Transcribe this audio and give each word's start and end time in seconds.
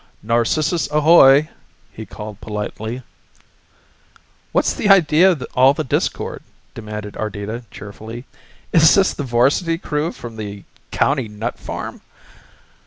"Narcissus 0.23 0.89
ahoy!" 0.89 1.47
he 1.93 2.07
called 2.07 2.41
politely. 2.41 3.03
"What's 4.51 4.73
the 4.73 4.89
idea 4.89 5.29
of 5.33 5.45
all 5.53 5.75
the 5.75 5.83
discord?" 5.83 6.41
demanded 6.73 7.15
Ardita 7.17 7.65
cheerfully. 7.69 8.25
"Is 8.73 8.95
this 8.95 9.13
the 9.13 9.21
varsity 9.21 9.77
crew 9.77 10.11
from 10.11 10.37
the 10.37 10.63
county 10.89 11.27
nut 11.27 11.59
farm?" 11.59 12.01